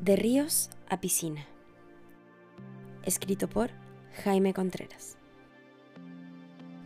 [0.00, 1.46] De ríos a piscina.
[3.02, 3.70] Escrito por
[4.22, 5.16] Jaime Contreras.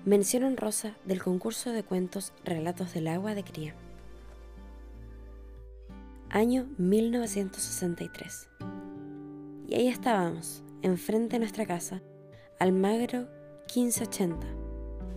[0.04, 3.74] Mención honrosa del concurso de cuentos Relatos del agua de cría.
[6.30, 8.48] Año 1963.
[9.66, 12.00] Y ahí estábamos, enfrente de nuestra casa,
[12.60, 13.26] Almagro
[13.74, 14.46] 1580.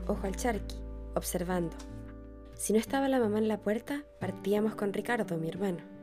[0.07, 0.77] Ojo al charqui,
[1.15, 1.77] observando.
[2.55, 5.93] Si no estaba la mamá en la puerta, partíamos con Ricardo, mi hermano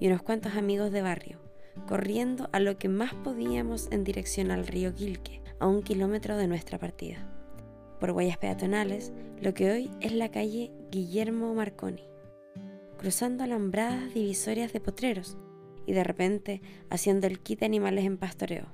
[0.00, 1.40] y unos cuantos amigos de barrio,
[1.86, 6.48] corriendo a lo que más podíamos en dirección al río Quilque, a un kilómetro de
[6.48, 7.28] nuestra partida,
[8.00, 12.04] por huellas peatonales, lo que hoy es la calle Guillermo Marconi,
[12.98, 15.36] cruzando alambradas divisorias de potreros
[15.86, 18.66] y de repente haciendo el kit de animales en pastoreo.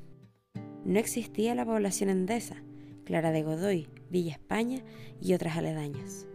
[0.84, 2.62] No existía la población endesa,
[3.04, 4.82] Clara de Godoy, Villa España
[5.20, 6.26] y otras aledañas.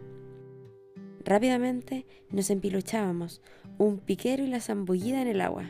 [1.26, 3.42] Rápidamente nos empiluchábamos,
[3.78, 5.64] un piquero y la zambullida en el agua,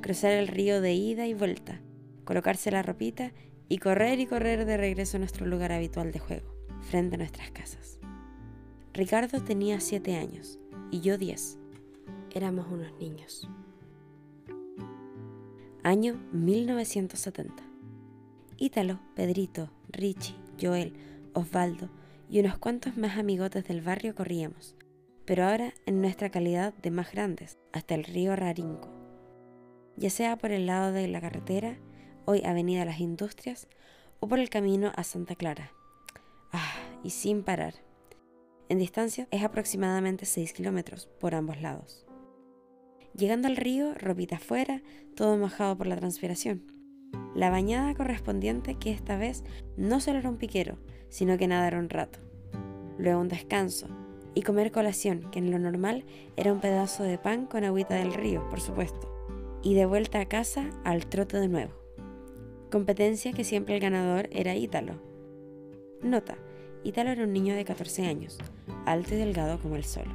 [0.00, 1.80] cruzar el río de ida y vuelta,
[2.24, 3.32] colocarse la ropita
[3.68, 7.50] y correr y correr de regreso a nuestro lugar habitual de juego, frente a nuestras
[7.50, 7.98] casas.
[8.94, 10.60] Ricardo tenía siete años
[10.92, 11.58] y yo diez.
[12.32, 13.48] Éramos unos niños.
[15.82, 17.60] Año 1970.
[18.56, 20.92] Ítalo, Pedrito, Richie, Joel,
[21.32, 21.90] Osvaldo
[22.28, 24.76] y unos cuantos más amigotes del barrio corríamos,
[25.24, 28.88] pero ahora en nuestra calidad de más grandes, hasta el río Rarinco.
[29.96, 31.78] Ya sea por el lado de la carretera,
[32.24, 33.68] hoy Avenida Las Industrias,
[34.20, 35.72] o por el camino a Santa Clara.
[36.52, 37.74] Ah, y sin parar.
[38.68, 42.06] En distancia es aproximadamente 6 kilómetros por ambos lados.
[43.14, 44.82] Llegando al río, ropita afuera,
[45.14, 46.75] todo mojado por la transpiración.
[47.34, 49.44] La bañada correspondiente que esta vez
[49.76, 50.78] no solo era un piquero,
[51.08, 52.18] sino que nadar un rato.
[52.98, 53.88] Luego un descanso,
[54.36, 56.04] y comer colación, que en lo normal
[56.36, 59.10] era un pedazo de pan con agüita del río, por supuesto,
[59.62, 61.72] y de vuelta a casa al trote de nuevo.
[62.70, 64.94] Competencia que siempre el ganador era Ítalo.
[66.02, 66.36] Nota,
[66.84, 68.38] Ítalo era un niño de 14 años,
[68.84, 70.06] alto y delgado como el sol.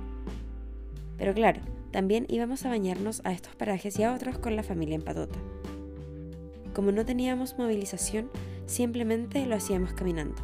[1.17, 1.61] Pero claro,
[1.91, 5.39] también íbamos a bañarnos a estos parajes y a otros con la familia en patota.
[6.73, 8.29] Como no teníamos movilización,
[8.65, 10.41] simplemente lo hacíamos caminando.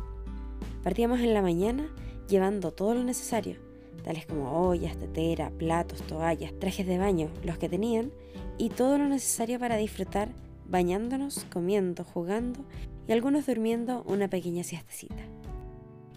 [0.84, 1.90] Partíamos en la mañana
[2.28, 3.58] llevando todo lo necesario,
[4.04, 8.12] tales como ollas, tetera, platos, toallas, trajes de baño, los que tenían,
[8.58, 10.30] y todo lo necesario para disfrutar
[10.68, 12.66] bañándonos, comiendo, jugando
[13.08, 15.24] y algunos durmiendo una pequeña siestecita.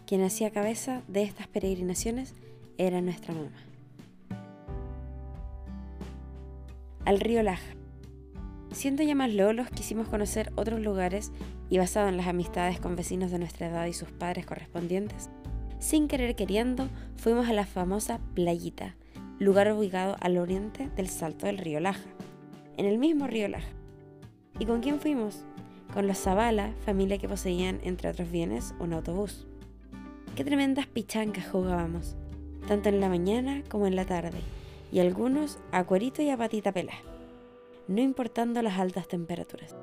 [0.07, 2.35] Quien hacía cabeza de estas peregrinaciones
[2.79, 3.53] era nuestra mamá.
[7.05, 7.80] Al río Laja.
[8.81, 11.33] Siendo ya más lolos, quisimos conocer otros lugares
[11.69, 15.29] y basado en las amistades con vecinos de nuestra edad y sus padres correspondientes,
[15.79, 18.97] sin querer queriendo, fuimos a la famosa Playita,
[19.39, 22.09] lugar ubicado al oriente del Salto del río Laja,
[22.79, 23.69] en el mismo río Laja.
[24.59, 25.45] ¿Y con quién fuimos?
[25.93, 29.47] Con los Zavala, familia que poseían, entre otros bienes, un autobús.
[30.37, 32.17] Qué tremendas pichancas jugábamos,
[32.67, 34.41] tanto en la mañana como en la tarde,
[34.91, 36.95] y algunos a cuerito y a patita pelá,
[37.89, 39.77] no importando las altas temperaturas.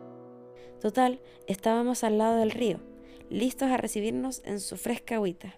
[0.81, 2.79] Total, estábamos al lado del río,
[3.29, 5.55] listos a recibirnos en su fresca agüita.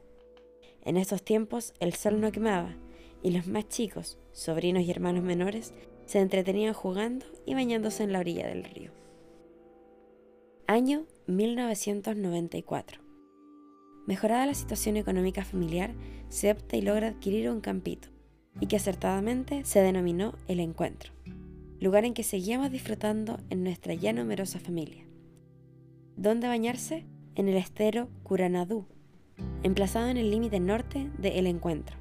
[0.84, 2.76] En estos tiempos el sol no quemaba
[3.22, 5.74] y los más chicos, sobrinos y hermanos menores,
[6.06, 8.92] se entretenían jugando y bañándose en la orilla del río.
[10.68, 13.02] Año 1994.
[14.08, 15.94] Mejorada la situación económica familiar,
[16.30, 18.10] se opta y logra adquirir un campito,
[18.60, 21.12] y que acertadamente se denominó El Encuentro,
[21.80, 25.06] lugar en que seguíamos disfrutando en nuestra ya numerosa familia.
[26.18, 27.06] ¿Dónde bañarse?
[27.36, 28.86] En el estero Curanadú,
[29.64, 31.96] emplazado en el límite norte de El Encuentro.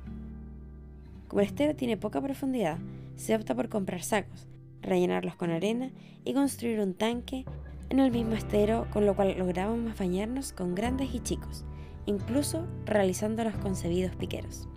[1.28, 2.78] Como el estero tiene poca profundidad,
[3.14, 4.48] se opta por comprar sacos,
[4.82, 5.92] rellenarlos con arena
[6.24, 7.44] y construir un tanque
[7.90, 11.64] en el mismo estero, con lo cual lográbamos bañarnos con grandes y chicos,
[12.06, 14.68] incluso realizando los concebidos piqueros.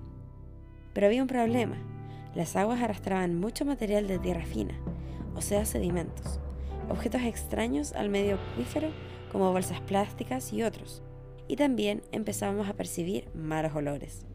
[0.94, 1.78] Pero había un problema,
[2.36, 4.76] las aguas arrastraban mucho material de tierra fina,
[5.36, 6.40] o sea, sedimentos,
[6.90, 8.90] objetos extraños al medio acuífero
[9.32, 11.04] como bolsas plásticas y otros,
[11.48, 14.26] y también empezamos a percibir malos olores.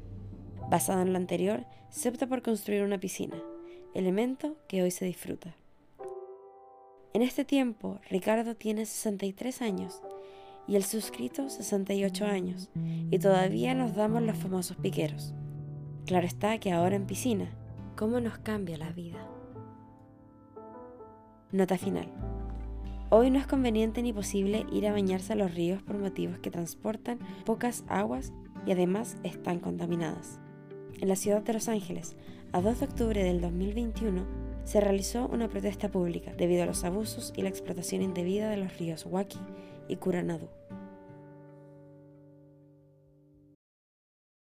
[0.70, 3.36] Basado en lo anterior, se opta por construir una piscina,
[3.94, 5.54] elemento que hoy se disfruta.
[7.14, 10.02] En este tiempo, Ricardo tiene 63 años
[10.68, 12.68] y el suscrito 68 años,
[13.10, 15.32] y todavía nos damos los famosos piqueros.
[16.04, 17.48] Claro está que ahora en piscina,
[17.96, 19.26] ¿cómo nos cambia la vida?
[21.50, 22.12] Nota final.
[23.08, 26.50] Hoy no es conveniente ni posible ir a bañarse a los ríos por motivos que
[26.50, 28.32] transportan pocas aguas
[28.66, 30.38] y además están contaminadas.
[31.00, 32.16] En la ciudad de Los Ángeles,
[32.52, 34.26] a 2 de octubre del 2021,
[34.64, 38.76] se realizó una protesta pública debido a los abusos y la explotación indebida de los
[38.76, 39.38] ríos Huaki
[39.88, 40.48] y Curanadú.